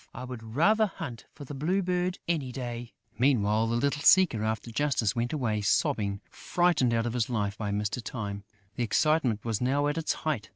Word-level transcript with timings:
"I 0.15 0.23
would 0.23 0.41
rather 0.55 0.87
hunt 0.87 1.25
for 1.31 1.45
the 1.45 1.53
Blue 1.53 1.83
Bird, 1.83 2.17
any 2.27 2.51
day!" 2.51 2.95
Meanwhile, 3.19 3.67
the 3.67 3.75
little 3.75 4.01
seeker 4.01 4.43
after 4.43 4.71
justice 4.71 5.15
went 5.15 5.31
away 5.31 5.61
sobbing, 5.61 6.21
frightened 6.31 6.91
out 6.91 7.05
of 7.05 7.13
his 7.13 7.29
life 7.29 7.55
by 7.55 7.69
Mr. 7.69 8.03
Time. 8.03 8.43
The 8.77 8.83
excitement 8.83 9.45
was 9.45 9.61
now 9.61 9.85
at 9.85 9.99
its 9.99 10.13
height. 10.13 10.49